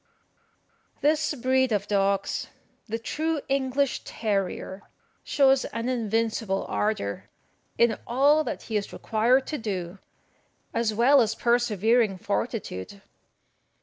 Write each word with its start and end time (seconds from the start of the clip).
This 1.01 1.35
breed 1.35 1.71
of 1.71 1.85
dogs, 1.87 2.47
the 2.87 2.97
true 2.97 3.39
English 3.47 4.03
terrier, 4.03 4.81
shows 5.23 5.63
an 5.65 5.89
invincible 5.89 6.65
ardour 6.67 7.29
in 7.77 7.99
all 8.07 8.43
that 8.43 8.63
he 8.63 8.77
is 8.77 8.91
required 8.91 9.45
to 9.45 9.59
do, 9.59 9.99
as 10.73 10.91
well 10.91 11.21
as 11.21 11.35
persevering 11.35 12.17
fortitude. 12.17 13.03